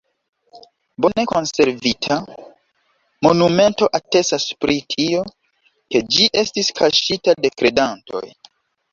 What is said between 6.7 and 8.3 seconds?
kaŝita de kredantoj.